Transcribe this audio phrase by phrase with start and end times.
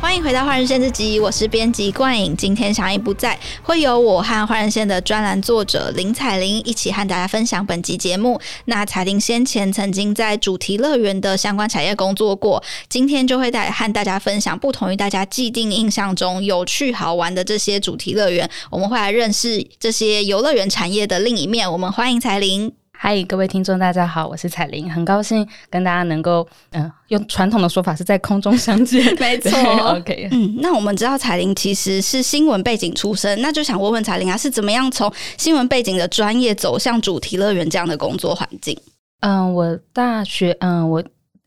[0.00, 2.34] 欢迎回到《换日线》之集，我是编辑冠颖。
[2.34, 8.40] 今天翔毅不在，会由我和《换日线》的专栏作者林采玲一起和大家分享本集节目。
[8.64, 18.48] 那彩玲先前曾经在主题乐园的相关产业工作过，今天就会带和大家分享不同于大家既定印象中有趣好玩的这些主题乐园。
[18.70, 21.70] 我们会来认识这些游乐园产业的另一面。
[21.70, 22.72] 我们欢迎彩玲。
[23.02, 29.58] 嗨，各位听众，大家好，我是彩玲，很高兴跟大家能够，嗯、呃，用传统的说法是在空中相见， 没错
[29.96, 38.78] ，OK，嗯，那我们知道彩玲其实是新闻背景出身，那就想问问彩玲啊，是怎么样从新闻背景的专业走向主题乐园这样的工作环境？
[39.20, 41.02] 嗯、呃，我大学，嗯、呃，我。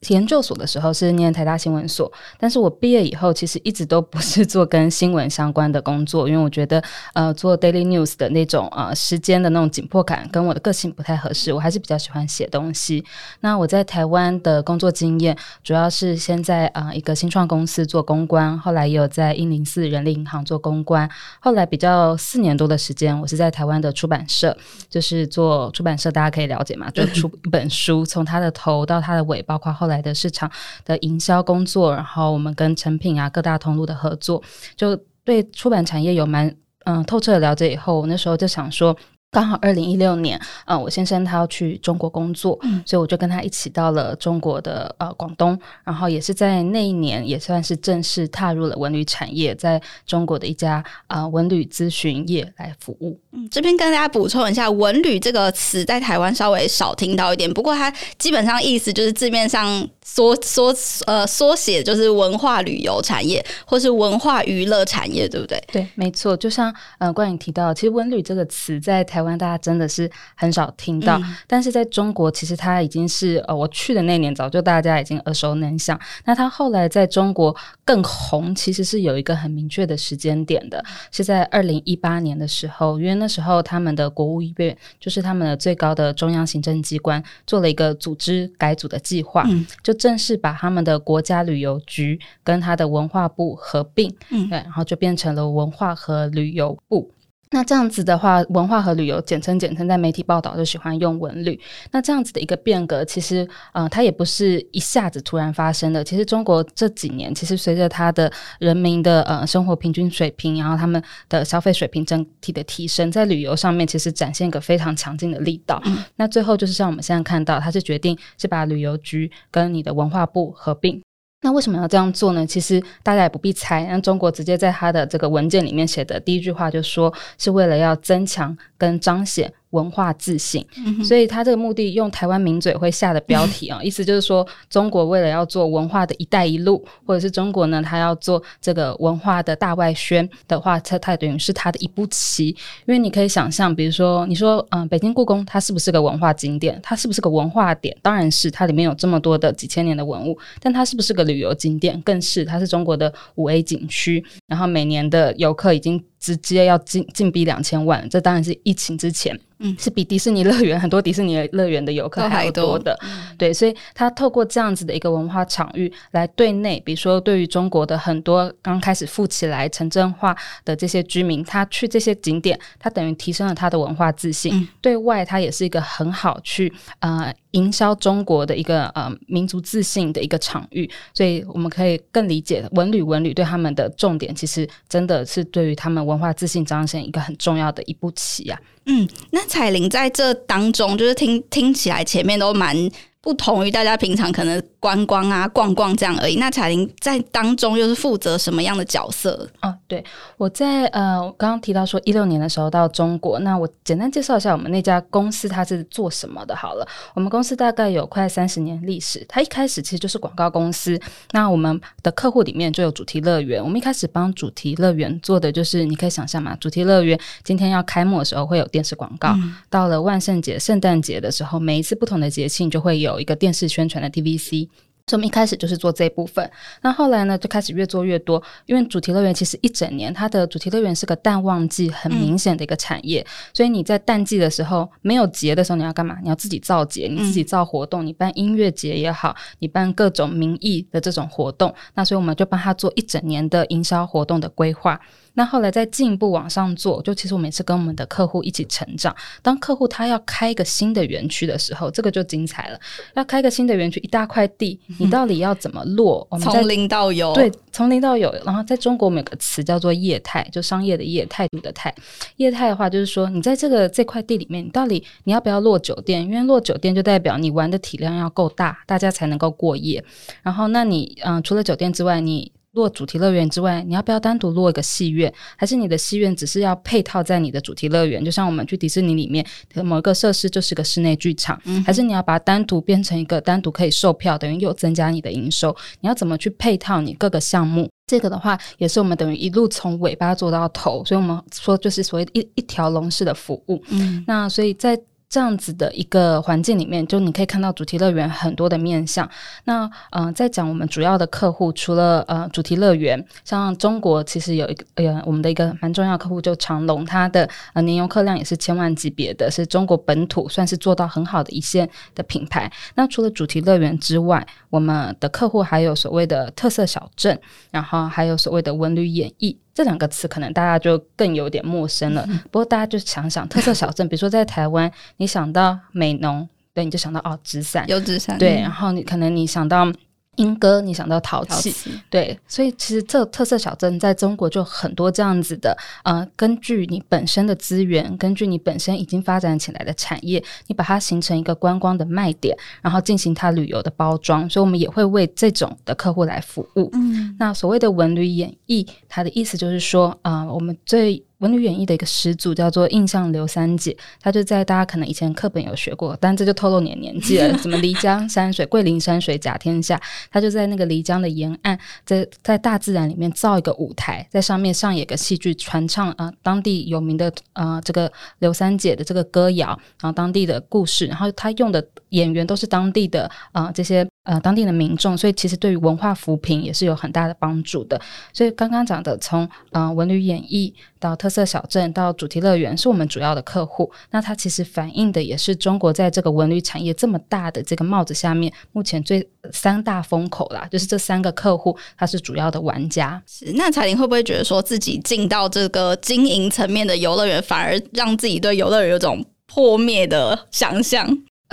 [0.10, 13.04] 研究所的时候是念台大新闻所，但是我毕业以后其实一直都不是做跟新闻相关的工作，因为我觉得呃做 daily news 的那种呃时间的那种紧迫感跟我的个性不太合适，我还是比较喜欢写东西。
[13.40, 24.56] 那我在台湾的工作经验主要是先在呃一个新创公司做公关，后来也有在一零四人力银行做公关，后来比较四年多的时间，我是在台湾的出版社，
[24.90, 29.93] 就是做出版社，大家可以了解嘛，就出一 本书，从它的头到它的尾，包括后来。
[29.94, 30.52] 来的市场
[30.84, 34.42] 的营销工作，然后我们跟成品啊各大通路的合作，
[34.76, 36.54] 就对出版产业有蛮
[36.86, 37.72] 嗯透彻的了解。
[37.72, 38.96] 以后我那时候就想说。
[39.34, 53.20] 刚好二零一六年，呃，我先生他要去中国工作，嗯，所以我就跟他一起到了中国的呃广东，然后也是在那一年也算是正式踏入了文旅产业，在中国的一家呃文旅咨询业来服务。
[53.32, 60.72] 嗯，这边跟大家补充一下，文旅这个词在台湾稍微少听到一点，不过它基本上意思就是字面上缩缩
[61.08, 65.60] 呃缩写就是文化旅游产业或是文化娱乐产业，对不对？
[65.72, 66.38] 对，没错。
[66.38, 76.00] 就像呃关颖提到，其实文旅这个词在台湾大家真的是很少听到，嗯、但是在中国，其实它已经是呃，我去的那年早就大家已经耳熟能详。
[76.26, 97.12] 那它后来在中国更红，其实是有一个很明确的时间点的，是在二零一八年的时候，因为那时候他们的国务院，就是他们的最高的中央行政机关，做了一个组织改组的计划，嗯、就正式把他们的国家旅游局跟他的文化部合并，嗯，对，然后就变成了文化和旅游部。
[97.54, 101.58] 那这样子的话，文化和旅游简称简称，在媒体报道就喜欢用文旅。
[101.92, 106.04] 那这样子的一个变革，其实，呃，它也不是一下子突然发生的。
[106.04, 115.80] 其实中国这几年，其实随着它的人民的呃生活平均水平，然后他们的消费水平整体的提升，在旅游上面其实展现一个非常强劲的力道。
[115.86, 116.04] 嗯。
[116.16, 121.03] 那最后就是像我们现在看到，它是决定是把旅游局跟你的文化部合并。
[121.44, 122.46] 那为什么要这样做呢？
[122.48, 129.54] 其实大家也不必猜，那中国直接在他的这个文件里面写的第一句话就说，是为了要增强跟彰显。
[129.74, 142.50] 文化自信，嗯、所以他这个目的用台湾名嘴会下的标题啊， 意思就是说，中国为了要做文化的一带一路，或者是中国呢，他要做这个文化的大外宣的话，它它等于是他的一步棋。
[142.86, 146.80] 因为你可以想象，比如说你说，嗯，北京故宫它是不是个文化景点？
[146.84, 147.96] 它是不是个文化点？
[148.02, 150.38] 当然是，它里面有这么多的几千年的文物。
[150.60, 152.00] 但它是不是个旅游景点？
[152.02, 156.04] 更是，它是中国的五 A 景区，然后每年的游客已经。
[156.24, 162.80] 直接要进进逼两千万，这当然是疫情之前，嗯，是比迪士尼乐园很多迪士尼乐园的游客还要多。
[162.80, 163.08] 的，多
[163.38, 186.18] 对，所以他透过这样子的一个文化场域来对内，比如说对于中国的很多刚开始富起来城镇化的这些居民，他去这些景点，他等于提升了他的文化自信，嗯、对外他也是一个很好去呃营销中国的一个呃民族自信的一个场域，所以我们可以更理解文旅文旅对他们的重点，其实真的是对于他们文。
[186.24, 188.58] 化自信彰显一个很重要的一步棋、啊。
[188.86, 192.90] 嗯，那彩玲在这当中，就是听听起来前面都蛮。
[193.24, 196.36] 不同于大家平常可能观光啊、逛逛这样而已。
[196.36, 199.48] 那彩玲在当中又是负责什么样的角色？
[199.62, 200.04] 哦，对，
[200.36, 206.54] 我在呃，我刚刚提到说一六年的时候到中国，那我简单介绍一下我们那家公司它是做什么的。
[206.54, 211.00] 好了，我们公司大概有快三十年历史，它一开始其实就是广告公司。
[211.32, 219.34] 那我们的客户里面就有主题乐园，我们一开始帮主题乐园做的就是，你可以想象嘛，主题乐园今天要开幕的时候会有电视广告，
[219.70, 223.13] 到了万圣节、圣诞节的时候，每一次不同的节庆就会有。
[223.14, 224.68] 有一个电视宣传的 TVC，
[225.06, 226.50] 所以我们一开始就是做这一部分。
[226.82, 228.42] 那后来呢，就开始越做越多。
[228.66, 233.22] 因为主题乐园其实一整年，它的主题乐园是个淡旺季，很明显的一个产业。
[233.22, 236.18] 嗯、所以你在淡季的时候，没有节的时候，你要干嘛？
[236.24, 241.74] 你要自己造节，你自己造活动，嗯、你办音乐节也好，你办各种名义的这种活动。
[241.96, 245.00] 那所以我们就帮他做一整年的营销活动的规划。
[245.34, 249.16] 那后来再进一步往上做，就其实我们也是跟我们的客户一起成长。
[249.42, 252.80] 当客户他要开一个新的园区的时候，这个就精彩了。
[253.16, 256.26] 要开一个新的园区，一大块地，你到底要怎么落？
[256.30, 258.32] 我们、从零到有，对，从零到有。
[258.46, 261.94] 然后在中国，我们有个词叫做业态，就商业的业，态度的态。
[262.38, 266.24] 业态的话，就是说你在这个这块地里面，你到底你要不要落酒店？
[266.24, 270.04] 因为落酒店就代表你玩的体量要够大，大家才能够过夜。
[270.44, 275.32] 然后，那你嗯、呃，除了酒店之外，你落主题乐园之外，你要不要单独落一个戏院？
[275.56, 278.24] 还是你的戏院只是要配套在你的主题乐园？
[278.24, 285.76] 就像我们去迪士尼里面的某一个设施就是个室内剧场，嗯、还是你要把它单独变成一个单独可以售票，等于又增加你的营收？
[286.02, 287.90] 你要怎么去配套你各个项目？
[288.08, 293.82] 这个的话也是我们等于一路从尾巴做到头，所以我们说就是所谓一一条龙式的服务。
[293.90, 295.00] 嗯，那所以在。
[295.34, 299.28] 这样子的一个环境里面，就你可以看到主题乐园很多的面向。
[299.64, 312.72] 那嗯、在讲我们主要的客户，除了呃主题乐园，像中国其实有一个呃我们的一个蛮重要客户就长隆，它的呃年游客量也是千万级别的，是中国本土算是做到很好的一线的品牌。
[312.94, 317.42] 那除了主题乐园之外，我们的客户还有所谓的特色小镇，
[317.72, 319.58] 然后还有所谓的文旅演艺。
[319.74, 322.26] 这两个词可能大家就更有点陌生了。
[322.30, 329.92] 嗯、不过大家就想想特色小镇， 比如说在台湾，你想到美浓，对，你就想到哦，纸伞，有纸伞，对，然后你可能你想到。
[330.36, 331.74] 莺歌，你想到陶器，
[332.10, 346.90] 对，所以其实这特色小镇在中国就很多这样子的，呃，根据你本身的资源，根据你本身已经发展起来的产业，你把它形成一个观光的卖点，然后进行它旅游的包装，所以我们也会为这种的客户来服务。
[346.94, 351.24] 嗯，那所谓的文旅演艺，它的意思就是说，啊、呃，我们最。
[351.44, 357.58] 文旅演艺的一个始祖叫做印象刘三姐，她就在大家可能以前课本有学过，但这就透露你的年纪了。
[357.58, 360.02] 什么漓江山水、桂林山水甲天下，
[360.32, 368.10] 她就在那个漓江的沿岸，在在大自然里面造一个舞台，在上面上演个戏剧，传唱啊、当地有名的啊、呃、这个
[368.40, 369.68] 刘三姐的这个歌谣，
[370.00, 374.08] 然后当地的故事，然后她用的演员都是当地的啊、这些。
[374.26, 378.00] 呃，当地的民众，所以其实对于文化扶贫也是有很大的帮助的。
[378.32, 383.92] 所以刚刚讲的，从呃文旅演艺到特色小镇到主题乐园，是我们主要的客户。
[384.12, 393.22] 那它其实反映的也是中国在这个文旅产业这么大的这个帽子下面，目前最三大风口啦，就是这三个客户，它是主要的玩家。
[393.28, 401.06] 是，那彩玲会不会觉得说自己进到这个经营层面的游乐园，反而让自己对游乐园有种破灭的想象？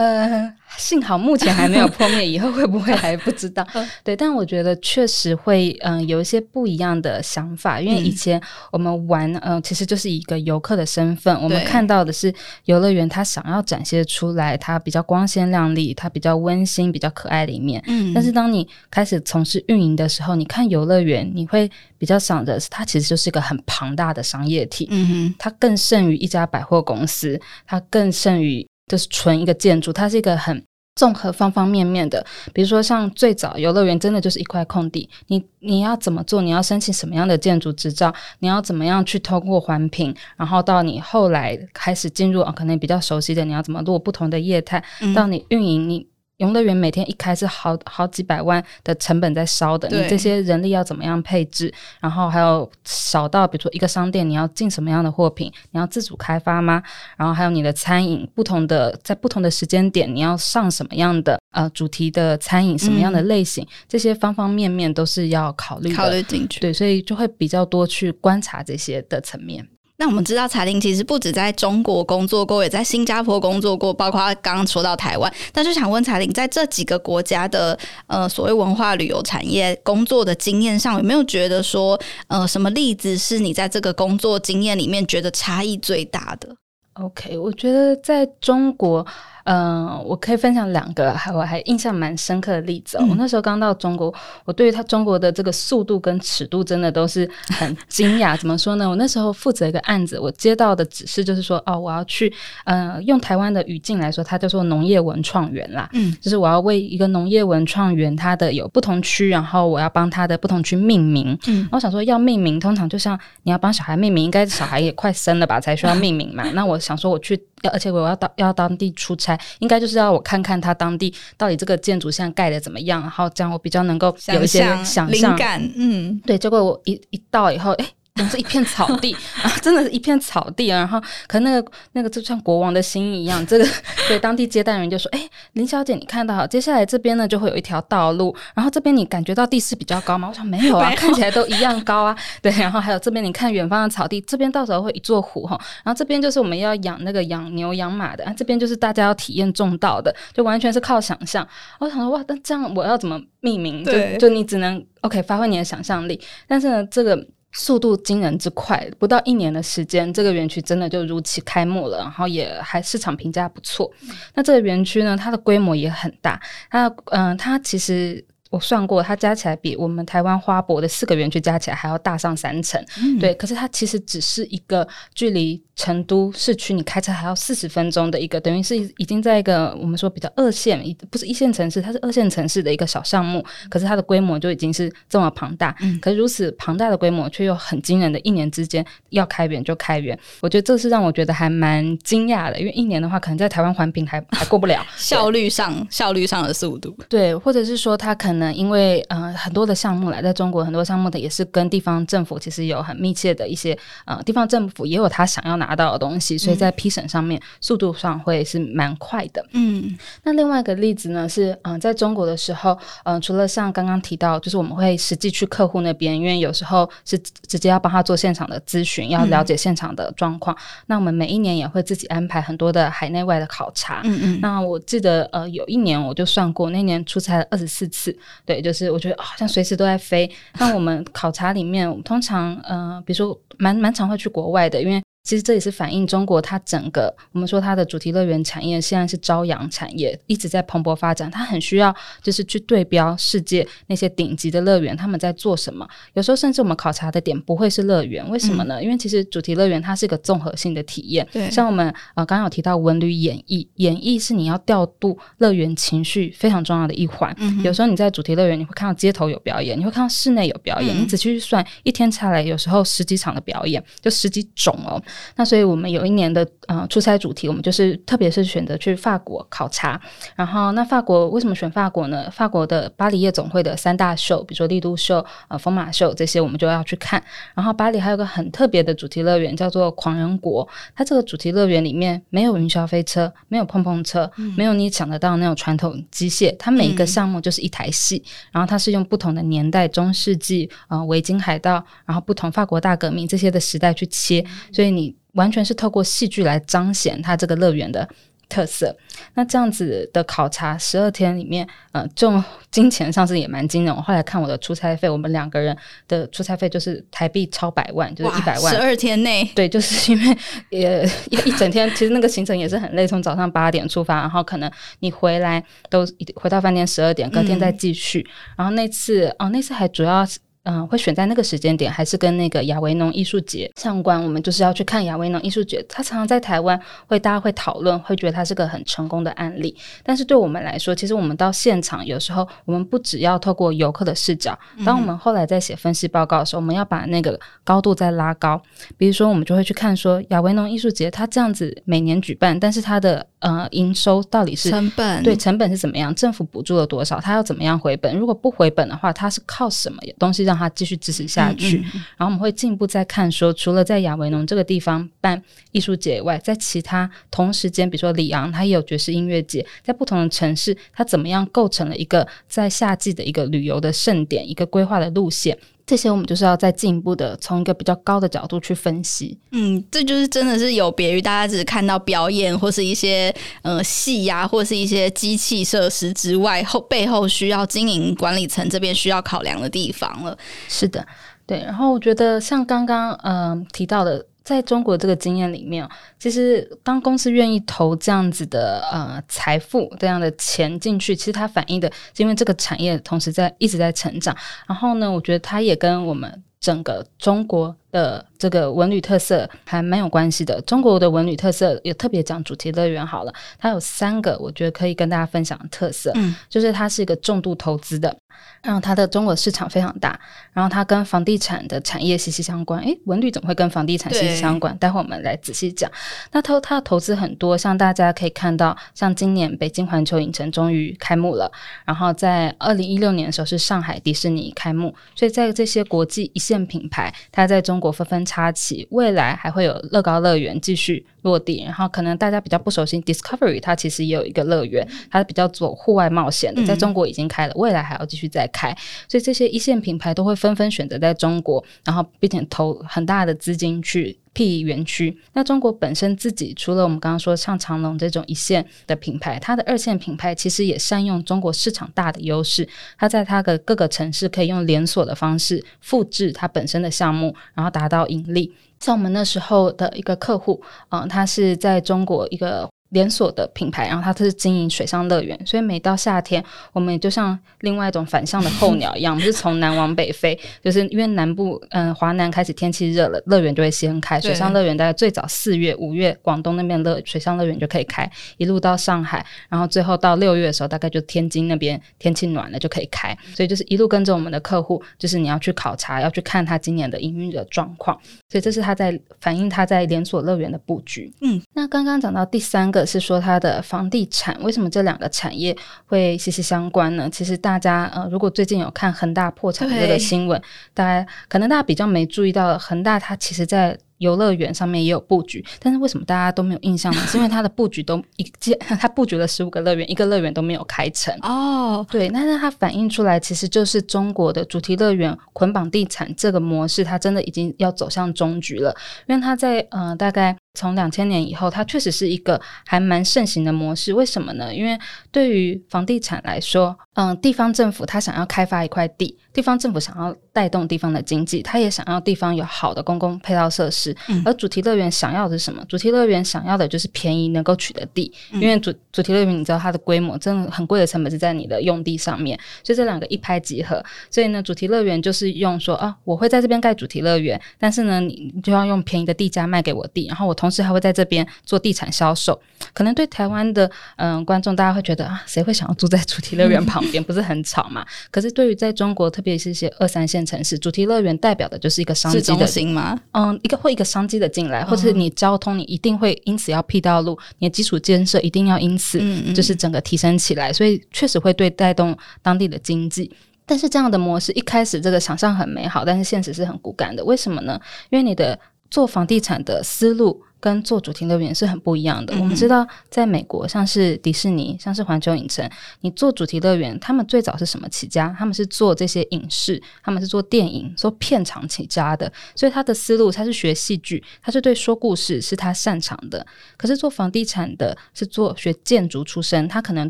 [0.05, 0.55] 呃。
[0.79, 3.67] 幸好目前还没有破灭，以后会不会还不知道。
[4.05, 7.81] 对，但我觉得确实会，嗯、呃，有一些不一样的想法。
[7.81, 12.33] 因为以前我们玩，嗯、呃，其实就是一个游客的身份，我们看到的是
[12.67, 17.83] 游乐园，它想要展现出来，它比较光鲜亮丽，它比较温馨、比较可爱的一面。
[17.89, 18.15] 嗯。
[18.15, 21.69] 但是当你开始从事运营的时候，你看游乐园，你会
[21.99, 24.87] 比较想着，它其实就是一个很庞大的商业体。
[24.93, 25.35] 嗯哼。
[25.37, 28.65] 它更胜于一家百货公司，它更胜于。
[28.91, 30.61] 就是纯一个建筑，它是一个很
[30.97, 32.27] 综合方方面面的。
[32.53, 36.43] 比如说，像最早游乐园真的就是一块空地，你你要怎么做？
[36.43, 38.13] 你要申请什么样的建筑执照？
[38.41, 40.13] 你要怎么样去通过环评？
[40.37, 44.83] 然后到你后来开始进入啊，可能比较熟悉的，你要怎么做不同的业态？
[45.01, 46.10] 嗯、到你运营你。
[46.41, 51.73] 游乐园每天一开是好好几百万的成本在烧的，你这些人力要怎么样配置？
[52.01, 55.53] 然后还有小到比如说一个商店，你要进什么样的货品？
[55.71, 56.83] 你要自主开发吗？
[57.19, 63.63] 然后还有你的餐饮，不同的在不同的时间点，你要上什么样的呃主题的餐饮，什么样的类型？
[63.65, 66.59] 嗯、这些方方面面都是要考虑，考虑进去。
[66.61, 69.69] 对，所以就会比较多去观察这些的层面。
[70.01, 75.31] 那我们知道，彩玲其实不止在中国工作过，也在新加坡工作过，包括刚刚说到台湾。
[75.53, 86.49] 但是想问彩玲，在这几个国家的呃所谓文化旅游产业工作的经验上，有没有觉得说呃什么例子是你在这个工作经验里面觉得差异最大的
[86.95, 89.07] ？OK，我觉得在中国。
[89.45, 93.01] 嗯、呃，我可以分享两个，还我还印象蛮深刻的例子哦。
[93.05, 94.13] 嗯、我那时候刚到中国，
[94.45, 98.37] 我对于他中国的这个速度跟尺度真的都是很惊讶。
[98.39, 98.89] 怎么说呢？
[98.89, 102.33] 我那时候负责一个案子，我接到的指示就是说，哦，我要去，
[102.65, 105.89] 呃，用台湾的语境来说，它叫做农业文创园啦。
[105.93, 111.39] 嗯，就是我要为一个农业文创园，它的有不同区，然后我要帮它的不同区命名。
[111.47, 116.45] 嗯，我想说要命名，通常就像你要帮小孩命名，应该小孩也快生了吧，才需要命名嘛。
[116.55, 117.41] 那我想说我去。
[117.63, 125.11] 要，而且我要到要当地出差，应该就是要我看看他当地到底这个建筑现在盖的怎么样，然后这样我比较能够有一些想象。
[125.11, 125.63] 灵感。
[125.77, 126.39] 嗯，对。
[126.39, 127.77] 结果我一一到以后，
[128.17, 130.79] 诶，是一片草地 啊，真的是一片草地啊。
[130.79, 133.45] 然后，可能那个那个就像国王的心一样。
[133.47, 133.67] 这个
[134.09, 138.35] 对当地接待人就说：“哎，林小姐，你看到好，接下来这边呢就会有一条道路。
[138.55, 140.29] 然后这边你感觉到地势比较高吗？
[140.29, 142.17] 我想没有啊，看起来都一样高啊。
[142.43, 145.59] 对，然后还有这边你看远方的草地，这边到时候会一座湖哈。
[145.85, 151.47] 然后这边就是我们要养那个养牛养马的，啊，这边就是大家要体验种稻的，就完全是靠想象。
[151.79, 153.85] 我想说哇，那这样我要怎么命名？
[153.85, 156.21] 就就你只能 OK 发挥你的想象力。
[156.47, 157.27] 但是呢，这个。
[157.53, 163.91] 速度惊人之快，不到一年的时间，这个园区真的就如期开幕了，然后也还市场评价不错。
[164.03, 166.41] 嗯、那这个园区呢，它的规模也很大，
[166.71, 168.25] 它嗯、呃，它其实。
[168.51, 172.85] 我算过，它加起来比我们台湾花博的四个园区加起来还要大上三层。
[173.01, 180.79] 嗯、对，可是它其实只是一个距离成都市区你开车还要四十分钟的一个，等于是已经在一个我们说比较二线，
[181.11, 183.43] 不是一线城市，它是二线城市的一个小项目。
[183.71, 185.75] 可是它的规模就已经是这么庞大。
[185.81, 196.95] 嗯、可是如此庞大的规模，却又很惊人的一年之间要开源就开源，我觉得这是让我觉得还蛮惊讶的，因为一年的话，可能在台湾环评还 还过不了效率上效率上的速度。
[197.09, 198.51] 对，或者是说它可能。
[198.61, 209.45] 因为呃很多的项目来，在中国很多项目的也是跟地方政府其实有很密切的一些呃地方政府也有他想要拿到的东西，所以在批审上面速度上会是蛮快的。
[209.53, 212.73] 嗯，那另外一个例子呢是嗯、呃、在中国的时候，
[213.05, 220.55] 嗯、呃、除了像刚刚提到，就是我们会实际去客户那边，因为有时候是直接要帮他做现场的咨询，要了解现场的状况。
[220.57, 224.01] 嗯、那我们每一年也会自己安排很多的海内外的考察。
[224.05, 228.17] 嗯嗯，那我记得呃有一年我就算过，那年出差了二十四次。
[228.45, 230.31] 对，就是我觉得好像随时都在飞。
[230.59, 235.01] 那我们考察里面，我们通常呃，比如说蛮蛮常会去国外的，因为。
[235.31, 241.31] 其实这也是反映中国它整个，我们说它的主题乐园产业现在是朝阳产业，一直在蓬勃发展。
[241.31, 245.89] 它很需要就是去对标世界那些顶级的乐园，他们在做什么。
[246.15, 248.81] 有时候甚至我们考察的点不会是乐园，为什么呢？
[248.81, 251.25] 嗯、因为其实主题乐园它是一个综合性的体验。
[251.33, 257.33] 对，像我们呃刚刚有提到文旅演绎，演绎是你要调度乐园情绪非常重要的一环。
[257.39, 265.01] 嗯、有时候你在主题乐园，你会看到街头有表演，你会看到室内有表演，嗯、你仔细去算，一天下来有时候十几场的表演，就十几种哦。
[265.37, 270.01] 那所以，我们有一年的呃出差主题，我们就是特别是选择去法国考察。
[270.37, 272.31] 然后，那法国为什么选法国呢？
[272.31, 277.23] 法国的巴黎夜总会的三大秀，比如说丽都秀、呃疯马秀这些，我们就要去看。
[277.55, 280.67] 然后，巴黎还有个很特别的主题乐园，叫做狂人国。
[280.95, 286.55] 它这个主题乐园里面没有云霄飞车，没有碰碰车，没有你想得到那种传统机械。
[286.59, 288.23] 它每一个项目就是一台戏。
[288.53, 295.10] 然后，它是用不同的年代，中世纪、呃维京海盗，然后不同法国大革命这些的时代去切，所以你。
[295.33, 298.09] 完全是透过戏剧来彰显它这个乐园的
[298.49, 298.97] 特色。
[299.35, 303.95] 那这样子的考察十二天里面，呃，这种金钱上是也蛮惊人。
[303.95, 305.77] 我后来看我的出差费，我们两个人
[306.09, 308.75] 的出差费就是台币超百万，就是一百万。
[308.75, 310.37] 十二天内，对，就是因为
[310.71, 318.21] 也一一整天，其实那个行程也是很累，从早上八点出发，然后可能你回来都回到饭店十二点，隔天再继续。
[318.21, 320.27] 嗯、然后那次哦，那次还主要。
[320.65, 324.23] 嗯，会选在那个时间点，还是跟那个亚维农艺术节相关？
[324.23, 325.83] 我们就是要去看亚维农艺术节。
[325.89, 329.75] 它常常在台湾会大家会讨论，会觉得它是个很成功的案例。
[330.05, 334.57] 但是对我们来说，其实我们到现场有时候，我们不只要透过游客的视角。
[334.85, 338.61] 当我们后来在写分析报告的时候，我们要把那个高度再拉高。
[338.99, 345.23] 比如说，我们就会去看说亚维农艺术节，它这样子每年举办，但是它的呃营收到底是成本？
[345.23, 346.15] 对，成本是怎么样？
[346.15, 347.19] 政府补助了多少？
[347.19, 348.17] 他要怎么样回本？
[348.17, 350.51] 如果不回本的话，他是靠什么东西让？
[350.51, 365.57] 让他继续支持下去，嗯嗯、然后我们会进一步再看说，除了在亚维农这个地方办艺术节以外，在其他同时间，比如说里昂，它也有爵士音乐节，在不同的城市，它怎么样构成了一个在夏季的一个旅游的盛典，一个规划的路线，
[365.91, 369.37] 这些我们就是要再进一步的从一个比较高的角度去分析。
[369.51, 380.39] 嗯，这就是真的是有别于大家只看到表演或是一些呃戏呀，或是一些机器设施之外，后背后需要经营管理层这边需要考量的地方了。
[380.69, 381.05] 是的。
[381.45, 385.89] 对，然后我觉得像刚刚嗯、呃、提到的，在中国这个经验里面，
[386.19, 394.37] 其实当公司愿意投这样子的呃财富这样的钱进去，其实它反映的是因为这个产业同时在一直在成长。
[394.67, 400.61] 然后呢，我觉得它也跟我们整个中国的这个文旅特色还蛮有关系的。
[400.63, 408.17] 中国的文旅特色也特别讲主题乐园好了，它有三个我觉得可以跟大家分享的特色，嗯，就是它是一个重度投资的。
[408.63, 410.19] 然后它的中国市场非常大，
[410.53, 412.81] 然后它跟房地产的产业息息相关。
[412.83, 414.77] 诶，文旅怎么会跟房地产息息相关？
[414.79, 415.91] 待会我们来仔细讲。
[416.31, 421.51] 那它它的投资很多，像大家可以看到，像今年北京环球影城终于开幕了，
[421.85, 431.65] 然后在二零一六年的时候是上海迪士尼开幕，所以在这些国际一线品牌，它在中中国纷纷插旗，未来还会有乐高乐园继续落地。
[431.65, 438.77] 然后可能大家比较不熟悉 Discovery，它其实也有一个乐园，它比较走户外冒险的，在中国已经开了，未来还要继续再开。
[439.09, 444.20] 所以这些一线品牌都会纷纷选择在中国，然后并且投很大的资金去。
[444.33, 458.53] 辟园区，那中国本身自己除了我们刚刚说像长隆这种一线的品牌，它的二线品牌其实也善用中国市场大的优势，它在它的各个城市可以用连锁的方式复制它本身的项目，然后达到盈利。
[458.79, 462.70] 像我们那时候的一个客户，嗯，他是在中国一个。
[462.91, 474.21] 连锁的品牌，然后它是经营水上乐园，所以每到夏天，我们也就像另外一种反向的候鸟一样，不是从南往北飞，就是因为南部，嗯、呃，华南开始天气热了，乐园就会先开。
[474.21, 483.17] 水上乐园大概最早四月、五月，广东那边乐水上乐园就可以开，一路到上海，然后最后到六月的时候，大概就天津那边天气暖了就可以开。
[483.37, 487.97] 所以就是一路跟着我们的客户，就是你要去考察，要去看他今年的营运的状况。
[488.29, 491.13] 所以这是他在反映他在连锁乐园的布局。
[491.21, 492.80] 嗯，那刚刚讲到第三个。
[492.85, 495.57] 是说它的房地产，为什么这两个产业
[495.87, 497.09] 会息息相关呢？
[497.11, 500.41] 其实大家呃，如果最近有看恒大破产的这个新闻，
[500.75, 503.79] 大家可能大家比较没注意到，恒大它其实在。
[504.01, 507.01] 游乐园上面也有布局，但是为什么大家都没有印象呢？
[507.07, 511.15] 是因为它的布局都一件，它布局了十五个乐园，一个乐园都没有开成。
[511.21, 518.75] 哦，对，那那它反映出来其实就是中国的主题乐园捆绑地产这个模式，它真的已经要走向终局了。
[519.07, 523.93] 因为它在呃大概从两千年以后，它确实是一个还蛮盛行的模式。
[523.93, 524.55] 为什么呢？
[524.55, 524.79] 因为
[525.13, 529.17] 对于房地产来说，嗯、呃，地方政府它想要开发一块地。
[529.33, 533.97] 地方政府想要带动地方的经济，他也想要地方有好的公共配套设施。
[534.09, 535.65] 嗯、而主题乐园想要的是什么？
[535.67, 543.81] 主题乐园想要的就是便宜能够取得地，嗯、因为主主题乐园你知道它的规模真的很贵的成本是在你的用地上面，所以这两个一拍即合。
[544.11, 552.41] 所以呢，主题乐园就是用说啊，我会在这边盖主题乐园，但是呢，你就要用便宜的地价卖给我地，然后我同时还会在这边做地产销售。
[552.73, 557.03] 可能对台湾的嗯、呃、观众，大家会觉得啊，谁会想要住在主题乐园旁边？
[557.05, 557.85] 不是很吵嘛？
[558.11, 562.99] 可是对于在中国，特别是一些二三线城市，主题乐园代表的就是一个商机的中心吗？
[563.13, 568.99] 嗯，一个会一个商机的进来，或者是你交通，你一定会因此要辟道路，你的基础建设一定要因此
[569.35, 573.15] 就是整个提升起来，所以确实会对带动当地的经济。
[573.45, 577.05] 但是这样的模式一开始这个想象很美好，但是现实是很骨感的。
[577.05, 577.61] 为什么呢？
[577.91, 578.39] 因为你的
[578.71, 580.23] 做房地产的思路。
[580.41, 582.15] 跟做主题乐园是很不一样的。
[582.15, 585.49] 嗯、我们知道，在美国，像是迪士尼，像是环球影城，
[585.83, 588.15] 你做主题乐园，他们最早是什么起家？
[588.19, 592.11] 他们是做这些影视，他们是做电影、做片场起家的。
[592.35, 596.27] 所以他的思路，他是学戏剧，他是对说故事是他擅长的。
[596.57, 599.89] 可是做房地产的，是做学建筑出身，他可能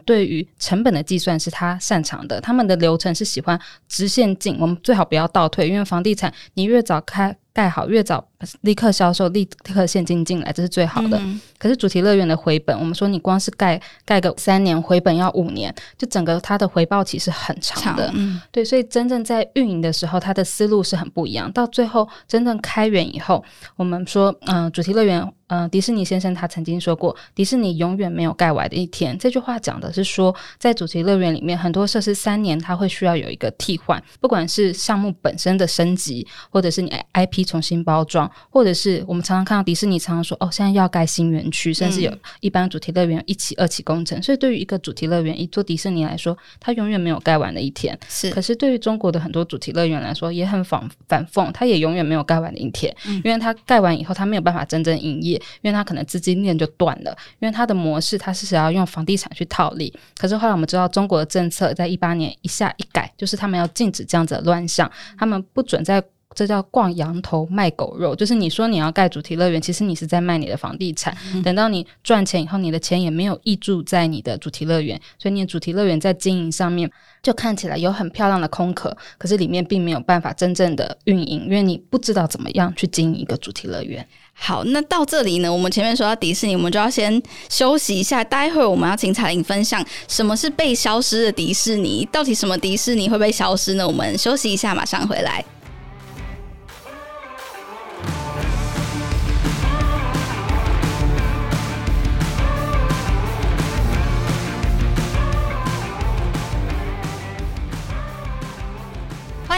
[0.01, 2.41] 对于成本的计算是他擅长的。
[2.41, 3.59] 他们的流程是喜欢
[3.89, 7.37] 直线进，我们最好不要倒退，因为房地产你越早开。
[7.53, 8.25] 盖好越早，
[8.63, 11.19] 立刻销售，立刻现金进来，这是最好的。
[11.19, 18.11] 嗯、可是主题乐园的回本，我们说你光是盖盖个三年，回本要五年，就整个它的回报期是很长的。
[18.15, 21.51] 嗯、对，所以真正在运营的时候，它的思路是很不一样。
[21.53, 23.45] 到最后真正开园以后，
[23.77, 25.33] 我们说，嗯、呃，主题乐园。
[25.51, 29.17] 嗯、呃，迪士尼先生他曾经说过，迪士尼永远没有盖完的一天。
[29.19, 44.23] 这句话讲的是说，在主题乐园里面，很多设施三年它会需要有一个替换，不管是项目本身的升级，或者是你 IP 重新包装，或者是我们常常看到迪士尼常常说，哦，现在要盖新园区，甚至有一般主题乐园一期、二期工程。
[44.23, 47.99] 所以，对于一个主题乐园，一座迪士尼来说，它永远没有盖完的一天。
[48.09, 55.40] 是，可是对于中国的很多主题乐园来说，也很反反讽，它也永远没有盖完的一天，嗯、因为它盖完以后，它没有办法真正营业。
[55.63, 59.93] 因为它可能资金链就断了，因为它的模式它是想要用房地产去套利。
[60.17, 66.03] 可是后来我们知道，中国的政策在一八年一下一改，就是他们要禁止这样子的乱象，他们不准在
[66.35, 71.17] 这叫逛羊头卖狗肉，就是你说你要盖主题乐园，其实你是在卖你的房地产。
[71.35, 76.91] 嗯、等到你赚钱以后，你的钱也没有溢注在你的主题乐园，所以你的主题乐园在经营上面
[77.23, 84.07] 就看起来有很漂亮的空壳，可是里面并没有办法真正的运营，因为你不知道怎么样去经营一个主题乐园。
[84.33, 88.23] 好，那到这里呢，我们前面说到迪士尼，我们就要先休息一下。
[88.23, 93.87] 待会儿我们要请彩玲分享什么是被消失的迪士尼，到底什么迪士尼会被消失呢？
[93.87, 95.45] 我们休息一下，马上回来。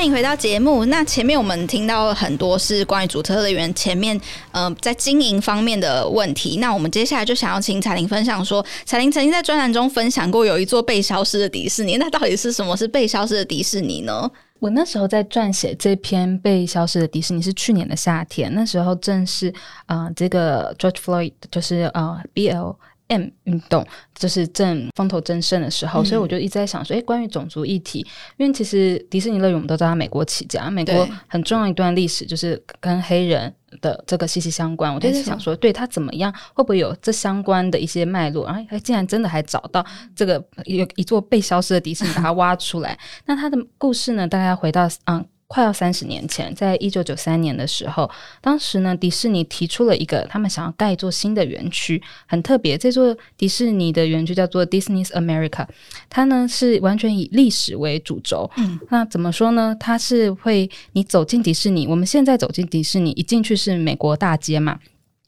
[0.03, 0.85] 欢迎回到节目。
[0.87, 6.57] 那前面我们听到了很多是关于主题乐园前面，呃，在经营方面的问题。
[6.57, 14.29] 那我们接下来就想要请彩玲分享说，彩玲曾经在专栏中分享过有一座被消失的迪士尼，那到底是什么是被消失的迪士尼呢？
[14.59, 19.55] 我那时候在撰写这篇被消失的迪士尼是去年的夏天，那时候正是
[19.87, 22.75] 呃这个 George Floyd 就是呃 BL。
[23.13, 27.99] M 运动就是正风头正盛的时候，嗯、所以我就一直在想说，诶，关于种族议题，
[28.39, 34.95] 因为其实迪士尼乐园我们都知道，它美国起家，美国很重要一段历史就是跟黑人的这个息息相关。
[34.95, 38.47] 我就在想说，对它怎么样，会不会有这相关的一些脉络？
[38.47, 39.85] 然后，哎，竟然真的还找到
[40.17, 42.99] 这个有一座被消失的迪士尼，把它挖出来。
[43.27, 45.25] 那它的故事呢，大概要回到嗯。
[45.53, 48.11] 快要三十年前，在一九九三年的时候，
[48.41, 52.79] 当时呢，迪士尼提出了一个，他们想要盖一座新的园区，很特别。
[52.79, 55.67] 这座迪士尼的园区叫做 Disney's America，
[56.09, 58.51] 它呢是完全以历史为主轴。
[58.57, 59.77] 嗯，那怎么说呢？
[59.79, 64.79] 它是会，你走进迪士尼，我们现在走进迪士尼，一进去是美国大街嘛。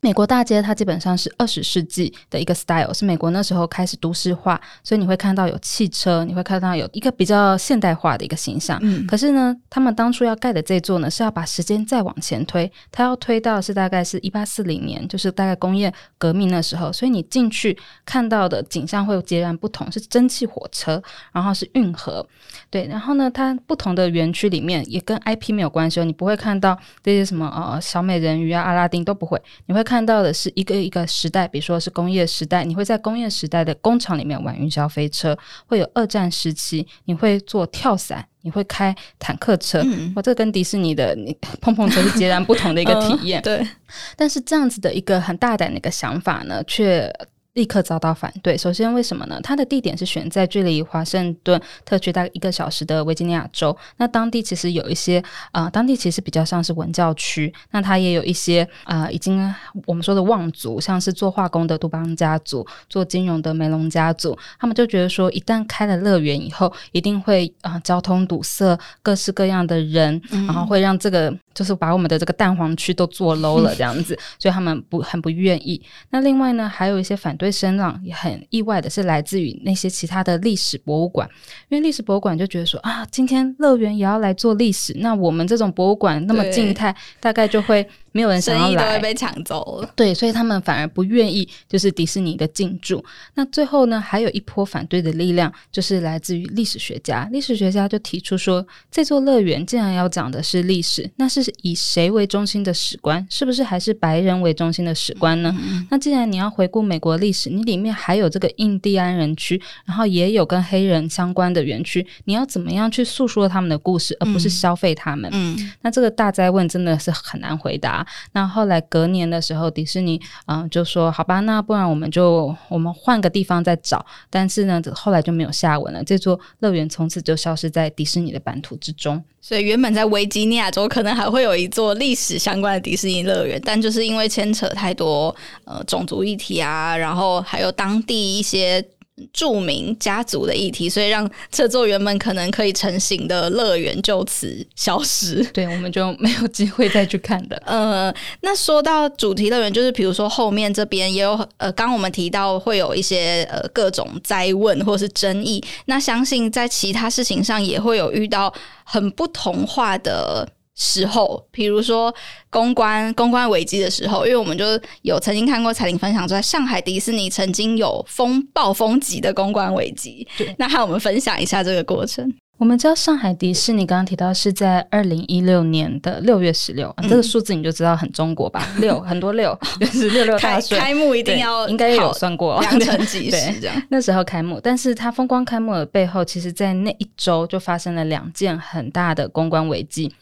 [0.04, 8.78] 美国大街，它基本上是二十世纪的一个 style，是美国那时候开始都市化，所以你会看到有汽车，你会看到有一个比较现代化的一个形象。
[8.82, 22.26] 嗯，可是呢，他们当初要盖的这座呢，是要把时间再往前推，它要推到是大概是一八四零年，就是大概工业革命那时候，所以你进去看到的景象会截然不同，是蒸汽火车，然后是运河，
[22.68, 29.93] 对，然后呢，它不同的园区里面也跟 IP 没有关系哦，你不会看到这些什么呃小美人鱼啊、阿拉丁都不会，你会看。
[29.94, 35.32] 看到的是一个一个时代，比如说是工业时代，你会在工业时代的工厂里面玩云霄飞车；
[35.68, 39.80] 会有二战时期，你会做跳伞，你会开坦克车。
[39.84, 43.38] 嗯，哇，这跟迪士尼的你 碰碰车是截然不同的一个 体验。
[43.38, 43.68] 呃、对，
[44.16, 47.08] 但是这样子的一个很大胆的一个想法呢，却。
[47.54, 48.58] 立刻遭到反对。
[48.58, 49.40] 首先，为什么呢？
[49.42, 53.76] 它的地点是选在距离华盛顿特区大概一个小时的维吉尼亚州。
[53.96, 55.18] 那当地其实有一些
[55.52, 57.52] 啊、呃，当地其实比较像是文教区。
[57.70, 59.54] 那它也有一些啊、呃，已经
[59.86, 71.32] 我们说的望族，像是做化工的杜邦家族，做金融的梅隆家族，他们就觉得说，一旦开了乐园以后，一定会啊、呃，交通堵塞，各式各样的人，嗯、然后会让这个。
[71.54, 75.80] 就是把我们的这个蛋黄区都做 low 了这样子，所以他们不很不愿意。
[76.10, 81.28] 那另外呢，还有一些反对声浪，也很意外的是来自于那些其他的历史博物馆，
[81.68, 87.86] 因为历史博物馆就觉得说啊，今天乐园也要来做历史，那我们这种博物馆那么静态，大概就会。
[88.16, 89.90] 没有人想要来，都会被抢走了。
[89.96, 93.04] 对，所以他们反而不愿意，就是迪士尼的进驻。
[93.34, 97.28] 那最后呢，还有一波反对的力量，就是来自于历史学家。
[97.32, 103.26] 历史学家就提出说，这座乐园既然要讲的是历史，那是以谁为中心的史观？
[103.28, 105.52] 是不是还是白人为中心的史观呢？
[105.58, 115.30] 嗯、那既然你要回顾美国历史，你里面还有这个印第安人区，然后也有跟黑人相关的园区，你要怎么样去诉说他们的故事，而不是消费他们？
[115.32, 118.06] 嗯，那这个大灾问真的是很难回答。
[118.32, 124.04] 那后来隔年的时候，迪士尼嗯、呃、就说好吧，那不然我们就我们换个地方再找。
[124.30, 126.02] 但是呢，后来就没有下文了。
[126.04, 129.22] 这座乐园从此就消失在迪士尼的版图之中。
[129.40, 135.34] 所以原本在维吉尼亚州可能还会有一座历史相关的迪士尼乐园，但就是因为牵扯太多
[135.66, 138.84] 呃种族议题啊，然后还有当地一些。
[139.32, 145.40] 著名家族的议题，所以让这座原本可能可以成型的乐园就此消失。
[145.52, 147.56] 对，我们就没有机会再去看的。
[147.64, 160.48] 呃，那说到主题乐园，就是比如说后面这边也有呃，刚我们提到会有一些呃各种灾问或是争议，那相信在其他事情上也会有遇到很不同化的。
[160.76, 162.14] 时候，比如说
[162.50, 164.64] 公关公关危机的时候，因为我们就
[165.02, 170.26] 有曾经看过彩玲分享，在上海迪士尼曾经有风暴风级的公关危机。
[170.36, 172.32] 对，那和我们分享一下这个过程。
[172.56, 178.64] 我们知道上海迪士尼刚刚提到是在二零一六年的六月十六，这个数字你就知道很中国吧？
[178.78, 180.80] 六很多六， 就是六六大顺。
[180.80, 183.82] 开幕一定要应该有算过良辰吉时这样。
[183.90, 190.12] 那时候开幕，但是它风光开幕的背后，其实在那一周就发生了两件很大的公关危机。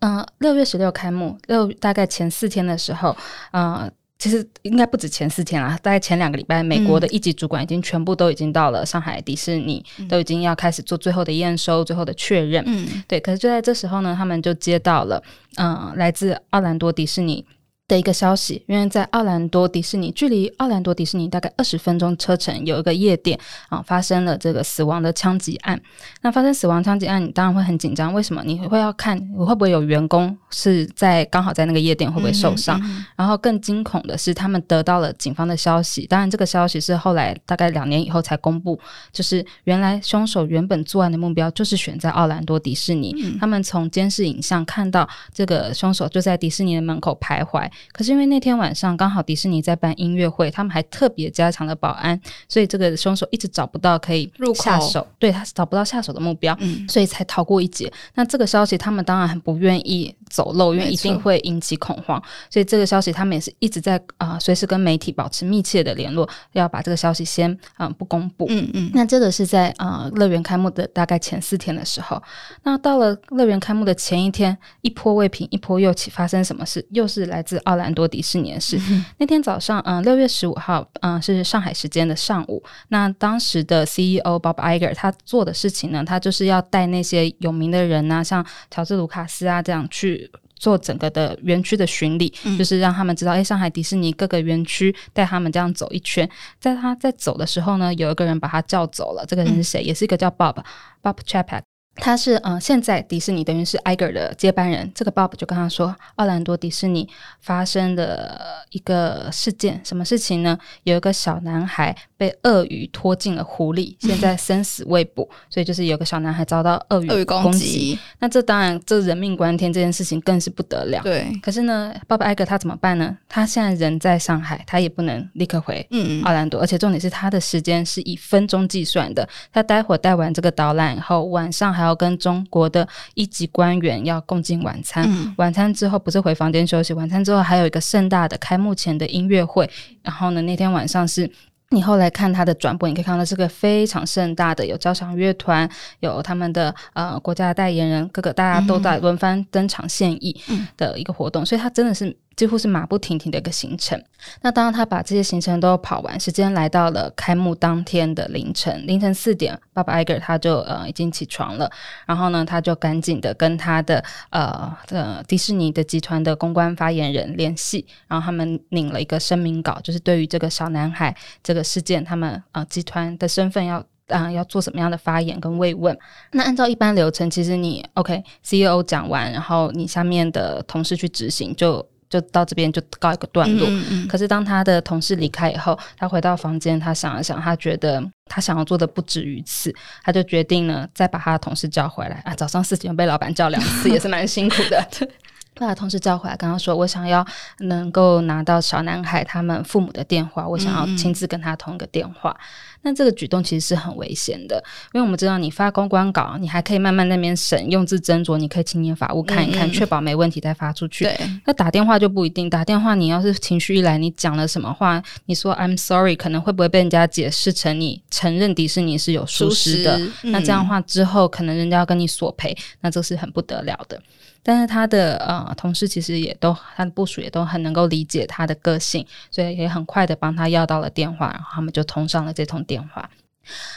[0.00, 3.16] 嗯，六月十六开幕，六大概前四天的时候，
[3.52, 12.62] 呃，其实应该不止前四天啦，大概前两个礼拜，美国的一级主管已经全部都已经到了上海迪士尼，嗯、都已经要开始做最后的验收、最后的确认。
[12.66, 13.18] 嗯，对。
[13.20, 15.22] 可是就在这时候呢，他们就接到了，
[15.56, 17.44] 嗯、呃，来自奥兰多迪士尼。
[17.90, 23.36] 的一个消息，因为在奥兰多迪士尼，距离奥兰多迪士尼大概二十分钟车程，有一个夜店
[23.68, 25.80] 啊，发生了这个死亡的枪击案。
[26.22, 28.14] 那发生死亡枪击案，你当然会很紧张。
[28.14, 28.44] 为什么？
[28.44, 32.78] 你会要看会不会有员工是在刚好在那个夜店会不会受伤？
[32.80, 36.06] 嗯嗯、然后更惊恐的是，他们得到了警方的消息。
[36.06, 38.78] 当然，这个消息是后来大概两年以后才公布，
[39.10, 43.12] 就是原来凶手原本作案的目标就是选在奥兰多迪士尼。
[43.20, 47.68] 嗯、他们从监视影像看到这个凶手就在迪士尼的门口徘徊。
[47.92, 57.92] 可是因为那天晚上刚好迪士尼在办音乐会，他们还特别加强了保安，所以这个凶手一直找不到可以下手，对，他是找不到下手的目标，嗯，所以才逃过一劫。
[58.14, 68.46] 那这个消息他们当然很不愿意走漏，因为一定会引起恐慌，所以这个消息他们也是一直在啊，随时跟媒体保持密切的联络，要把这个消息先啊不公布。
[68.48, 68.90] 嗯嗯。
[68.94, 72.22] 那这个是在啊乐园开幕的大概前四天的时候，
[72.62, 76.84] 那到了乐园开幕的前一天，一波未平，一波又起，发生什么事？
[76.90, 78.76] 又是来自奥兰多迪士尼的事。
[78.90, 82.60] 嗯、那天早上，嗯，六月十五号，嗯，是上海时间的上午。
[82.88, 96.28] 那当时的 CEO Bob Iger 他做的事情呢，他就是要带那些有名的人啊，像乔治卢卡斯啊这样去做整个的园区的巡礼，嗯、就是让他们知道，哎，上海迪士尼各个园区带他们这样走一圈。
[96.58, 99.24] 在他在走的时候呢，有一个人把他叫走了。
[99.24, 99.82] 这个人是谁？
[99.82, 100.56] 嗯、也是一个叫 Bob
[101.02, 101.62] Bob Chapek。
[102.00, 104.90] 他是嗯、呃，现在迪士尼等于是 Iger 的接班人。
[104.94, 107.08] 这个 Bob 就跟他说，奥兰多迪士尼
[107.40, 110.58] 发生的一个事件，什么事情呢？
[110.84, 115.28] 有一个小男孩被鳄鱼拖进了湖里， 现在生死未卜。
[115.30, 117.98] 嗯、所以就是有个小男孩遭到鳄鱼攻击。
[118.18, 121.00] 那这当然，这人命关天，这件事情更是不得了。
[121.02, 121.30] 对。
[121.42, 123.16] 可是呢，Bob Iger 他怎么办呢？
[123.28, 125.86] 他现在人在上海，他也不能立刻回
[126.24, 129.28] 奥兰多，嗯、而且重点是他的时间是以分钟计算的。
[129.52, 139.68] 他待会儿带完这个导览以后，晚上还要跟中国的一级官员要共进晚餐，嗯、晚餐之后不是回房间休息，晚餐之后还有一个盛大的开幕前的音乐会。
[140.02, 141.30] 然后呢，那天晚上是
[141.70, 145.68] 你后来看他的转播，你可以看到是个非常盛大的，有交响乐团，
[146.00, 150.40] 有他们的呃国家的代言人，各个大家都在轮番登场献艺
[150.76, 152.16] 的一个活动，嗯、所以他真的是。
[152.36, 154.02] 几乎是马不停蹄的一个行程。
[154.40, 161.70] 那当他把这些行程都跑完，时间来到了开幕当天的凌晨，凌晨四点爸爸艾格他就呃已经起床了。
[162.06, 175.96] 然后呢，他就赶紧的跟他的呃呃迪士尼的集团的公关发言人联系，然后他们领了一个声明稿，就是对于这个小男孩这个事件，他们呃集团的身份要啊、要做什么样的发言跟慰问。
[176.32, 181.86] 那按照一般流程，其实你 OK CEO 讲完，然后你下面的同事去执行就。
[182.10, 183.66] 就到这边就告一个段落。
[183.70, 192.34] 嗯嗯、可是当他的同事离开以后，他回到房间，他想了想，他觉得他想要做的不止于此，他就决定呢，再把他的同事叫回来啊。
[192.34, 194.84] 早上四点被老板叫两次，也是蛮辛苦的。
[195.54, 197.26] 把他同事叫回来，跟他说：“我想要
[197.58, 202.30] 能够拿到小男孩他们父母的电话，我想要亲自跟他通个电话。
[202.30, 202.44] 嗯”
[202.82, 204.56] 那这个举动其实是很危险的，
[204.94, 211.04] 因为我们知道你发公关稿，你还可以慢慢那边审，用字斟酌，你可以请你法务看一看，确、嗯、保没问题再发出去。
[211.04, 219.98] 对，那打电话就不一定，打电话你要是情绪一来，你讲了什么话，你说 I'm sorry，可能会不会被人家解释成你承认迪士尼是有疏失的？
[220.22, 224.00] 嗯、那这样的话之后，可能人家要跟你索赔，那这是很不得了的。
[224.42, 233.08] 但是他的呃同事其实也都，他的部署也都很能够理解他的个性，所以也很快的帮他要到了电话，然后他们就通上了这通电话。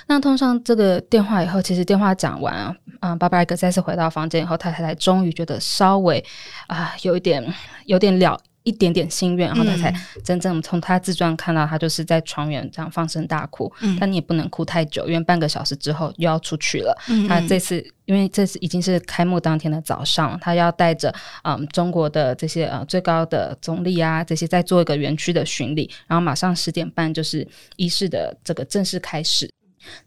[0.07, 6.23] 那通上这个电话以后，其实电话讲完啊，嗯，Bob Iger 再次回到房间以后，他才终于觉得稍微
[6.67, 7.53] 啊、有一点
[7.85, 8.39] 有点了。
[8.63, 13.71] 一点点心愿，然后他才真正从他自传看到他就是在床缘这样放声大哭。
[13.81, 16.97] 嗯、但你也不能哭太久，因为半个小时之后又要出去了。
[17.09, 29.52] 嗯嗯，他这次因为这次已经是开幕当天的早上，他要带着嗯中国的这些呃最高的总理啊这些在做一个园区的巡礼，然后马上十点半就是仪式的这个正式开始。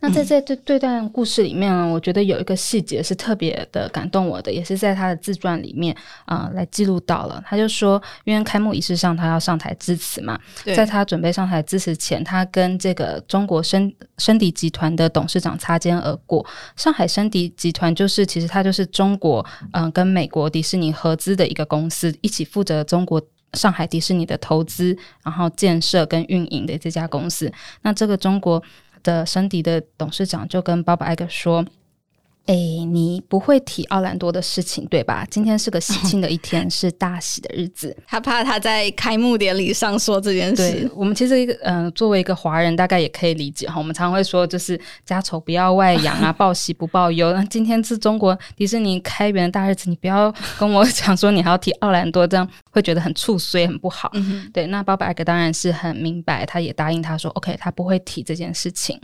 [0.00, 7.42] 那在在这这段故事里面呢，我觉得有一个细节是特别的感动我的，也是在他的自传里面啊、呃、来记录到了。
[7.46, 16.44] 他就说，因为开幕仪式上他要上台致辞嘛，在他准备上台致辞前，他跟这个中国申申迪集团的董事长擦肩而过。
[16.76, 23.22] 上海申迪集团就是其实他就是中国嗯、呃、跟美国迪士尼合资的一个公司，一起负责中国
[23.54, 27.52] 上海迪士尼的投资，然后建设跟运营的这家公司。
[27.82, 28.62] 那这个中国。
[29.06, 31.64] 的森迪的董事长就跟 Bob Iger 说。
[32.48, 35.26] 哎，你不会提奥兰多的事情对吧？
[35.28, 37.96] 今天是个喜庆的一天，哦、是大喜的日子。
[38.06, 40.56] 他怕他在开幕典礼上说这件事。
[40.56, 43.74] 对，我们其实一个嗯、呃，作为一个华人，大概也可以理解哈。
[43.78, 47.32] 我们常会说，就是家丑不要外扬啊，报喜不报忧。
[47.32, 54.10] 那今天是中国迪士尼开园的大日子，你不要跟我讲说你还要提奥兰多，这样会觉得很触衰，很不好。
[54.12, 59.00] 嗯、对，那 Bob Iger 当然是很明白，他也答应他说，OK，他不会提这件事情。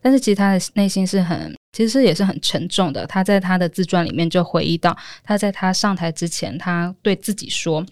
[0.00, 1.54] 但是其实他的内心是很。
[1.74, 3.06] 其实也是很沉重的。
[3.06, 7.82] 他在他的自传里面就回忆到，他在他上台之前，他对自己说：“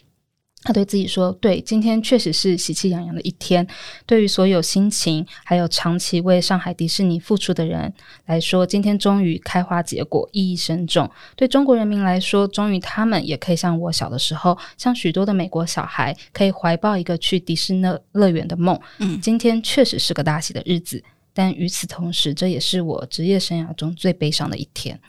[0.62, 3.66] 他对自己说：“对，今天确实是喜气洋洋的一天。
[4.04, 7.90] 对于所有辛勤还有长期为上海迪士尼付出的人
[8.26, 11.10] 来说，今天终于开花结果，意义深重。
[11.34, 18.78] 对中国人民来说，终于他们也可以像我小的时候，像许多的美国小孩，可以怀抱一个去迪士尼乐园的梦。
[18.98, 25.00] 嗯，今天确实是个大喜的日子，但与此同时，这也是我职业生涯中最悲伤的一天。”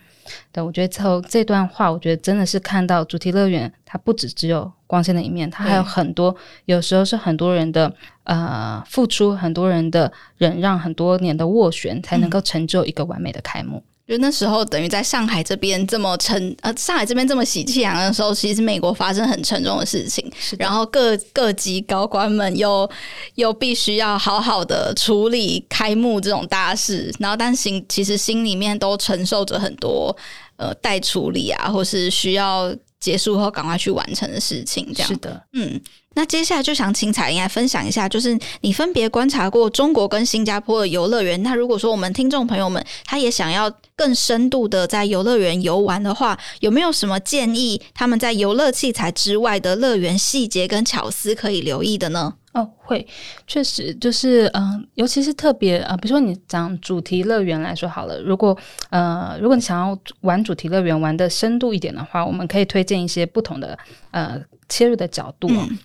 [0.52, 13.84] 对，我觉得从这段话，我觉得真的是看到主题乐园，它不只只有光鲜的一面，它还有很多，有时候是很多人的呃付出，很多人的忍让，很多年的斡旋，才能够成就一个完美的开幕。
[14.08, 22.90] 嗯就那时候，等于在上海这边这么沉呃，上海这边这么喜气洋洋的时候，其实美国发生很沉重的事情，是然后各各级高官们又
[23.36, 30.16] 又必须要好好的处理开幕这种大事，然后但心其实心里面都承受着很多
[30.58, 35.80] 呃待处理啊，或是需要结束后赶快去完成的事情，这样是的，嗯。
[36.14, 41.42] 那接下来就想请采瀅来分享一下，就是你分别观察过中国跟新加坡的游乐园。
[41.42, 47.80] 那如果说我们听众朋友们他也想要更深度的在游乐园游玩的话，有没有什么建议？
[47.94, 52.34] 他们在游乐器材之外的乐园细节跟巧思可以留意的呢？
[52.54, 53.06] 哦，会，
[53.46, 58.58] 确实就是嗯、呃，尤其是特别啊、呃，比如说你讲主题乐园来说好了，如果
[58.90, 63.78] 呃，如果你想要玩主题乐园玩的深度一点的话，我们可以推荐一些不同的
[64.10, 65.48] 呃切入的角度。
[65.52, 65.78] 嗯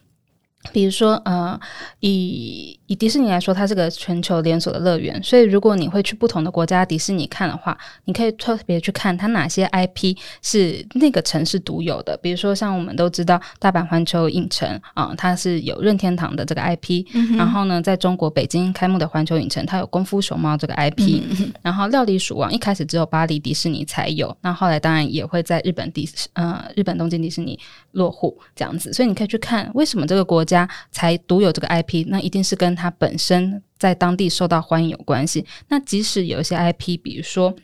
[0.73, 1.59] 比如说，呃，
[2.01, 12.17] 以以迪士尼来说，它是个全球连锁的乐园，所以如果你会去不同的国家迪士尼看的话，你可以特别去看它哪些 IP 是那个城市独有的。
[12.19, 27.59] 比如说，像我们都知道大阪环球影城啊、呃，它是有任天堂的这个 IP，、嗯、然后呢，在中国北京开幕的环球影城，它有功夫熊猫这个 IP，、嗯、然后料理鼠王一开始只有巴黎迪士尼才有，那后来当然也会在日本迪呃日本东京迪士尼
[27.93, 30.56] 落户这样子，所以你可以去看为什么这个国家。
[30.57, 35.45] 家才独有这个 IP，那一定是跟它本身在当地受到欢迎有关系。
[35.69, 37.55] 那即使有一些 IP，比如说。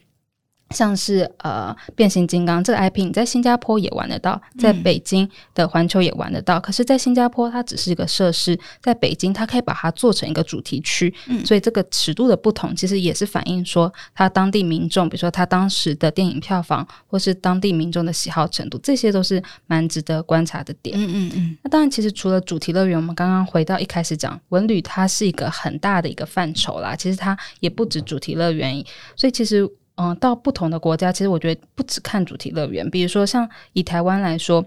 [0.73, 6.59] 像是呃变形金刚这个 IP，你在新加坡也玩得到，在北京的环球也玩得到。
[6.59, 11.15] 嗯、可是，在新加坡它只是一个设施，在北京它可以把它做成一个主题区。
[11.29, 20.99] 嗯，所以这个尺度的不同，其实也是反映说它当地民众，比如说它当时的电影票房，或是当地民众的喜好程度，这些都是蛮值得观察的点。
[20.99, 21.57] 嗯嗯嗯。
[21.63, 26.97] 那当然，其实除了主题乐园，我们刚刚回到一开始讲文旅，它是一个很大的一个范畴啦。
[26.97, 28.83] 其实它也不止主题乐园，
[29.17, 29.69] 所以其实。
[29.97, 32.89] 嗯，到不同的国家，其实我觉得不只看主题乐园。
[32.91, 34.65] 比如说，像以台湾来说，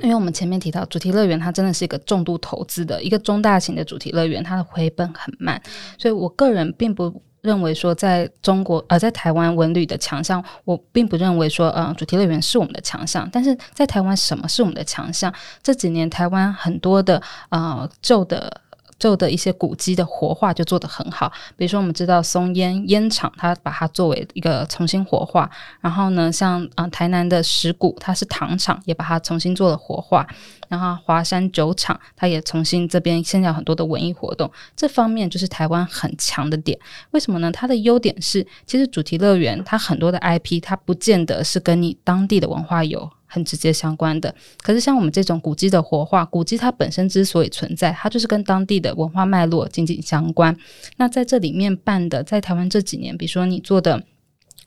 [0.00, 5.60] 因为我们前面提到主题乐园，它真的是一个重度投资的一个中大型的主题乐园，它的回本很慢。
[5.98, 13.28] 所以我个人并不认为说，在中国呃，在台湾文旅的强项，我并不认为说，嗯，主题乐园是我们的强项。
[13.30, 15.32] 但是在台湾，什么是我们的强项？
[15.62, 18.62] 这几年台湾很多的呃旧的。
[18.98, 30.26] 旧的一些古迹的活化就做得很好，比如说我们知道松烟烟厂，它把它作为一个重新活化，然后呢，像啊、台南的石鼓，它是糖厂，也把它重新做了活化，
[30.68, 36.78] 然后华山酒厂，它也重新这边现在有很多的文艺活动，这方面就是台湾很强的点。
[37.12, 37.50] 为什么呢？
[37.52, 43.10] 它的优点是，其实主题乐园它很多的 IP，它不见得是跟你当地的文化有。
[43.28, 50.56] 很直接相关的，可是像我们这种古迹的活化，古迹它本身之所以存在，它就是跟当地的文化脉络紧紧相关。
[50.96, 54.02] 那在这里面办的，在台湾这几年，比如说你做的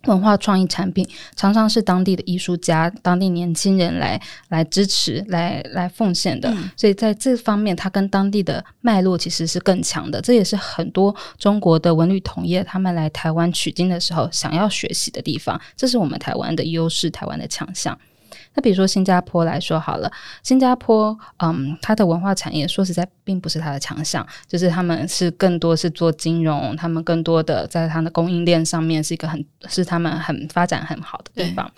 [0.05, 4.19] 文化创意产品，常常是当地的艺术家、当地年轻人来
[4.49, 6.49] 来支持、来来奉献的。
[6.49, 10.19] 嗯、所以在这方面，它跟当地的脉络其实是更强的。
[10.19, 15.59] 这也是很多中国的文旅同业他们来台湾取经的时候想要学习的地方。
[15.75, 17.95] 这是我们台湾的优势，台湾的强项。
[18.53, 20.11] 那比如说新加坡来说好了，
[20.43, 31.71] 新加坡，嗯，它的文化产业说实在并不是它的强项，就是他们是更多是做金融，他们更多的在它的供应链上面是一个很是他们很发展很好的地方。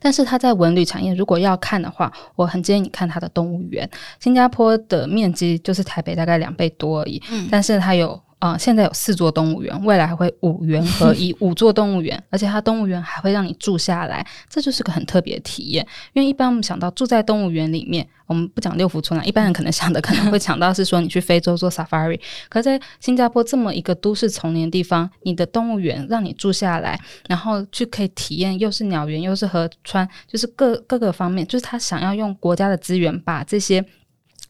[0.00, 3.88] 但是它在文旅产业如果要看的话，我很建议你看它的动物园。
[4.18, 8.20] 新加坡的面积就是台北大概两倍多而已，嗯，但是它有。
[8.38, 15.84] 啊、呃，现在有四座动物园，未来还会五园合 一，五座动物园，而且它动物园还会让你住下来，这就是个很特别的体验。
[16.12, 33.84] 因为一般我们想到住在动物园里面，我们不讲六福村了，一般人可能想的可能会想到是说你去非洲做 safari，可在新加坡这么一个都市丛林的地方，你的动物园让你住下来，然后去可以体验，又是鸟园，又是河川，就是各各个方面，就是他想要用国家的资源把这些。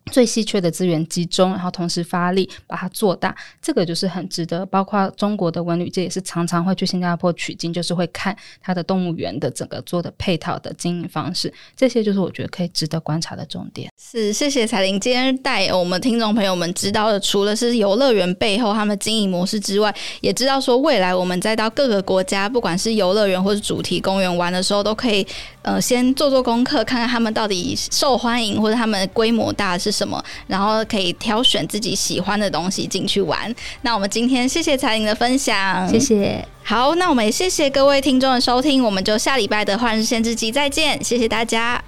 [0.09, 4.65] 最稀缺的资源集中，然后同时发力把它做大，这个就是很值得。
[4.67, 13.91] 包括中国的文旅界也是常常会去新加坡取经，就是会看它的动物园的整个做的配套的经营方式，这些就是我觉得可以值得观察的重点。
[13.99, 25.27] 是，谢谢彩玲今天带我们听众朋友们知道的，除了是游乐园背后他们经营模式之外，也知道说未来我们再到各个国家，不管是游乐园或者主题公园玩的时候，都可以
[25.69, 33.55] 呃先做做功课，看看他们到底受欢迎或者他们规模大是什么，然后可以挑选自己喜欢的东西进去玩。
[33.83, 36.43] 那我们今天谢谢彩玲的分享，谢谢。
[36.63, 41.83] 好，那我们也谢谢各位听众的收听，我们就下礼拜的《换日线之集》再见，谢谢大家。